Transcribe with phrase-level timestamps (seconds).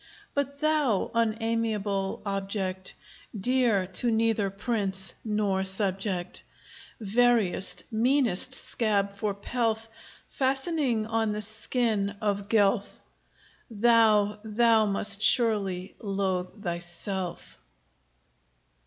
[0.33, 2.95] But thou, unamiable object,
[3.39, 6.43] Dear to neither prince nor subject,
[6.99, 9.87] Veriest, meanest scab for pelf
[10.25, 12.99] Fastening on the skin of Guelph,
[13.69, 17.59] Thou, thou must surely loathe thyself.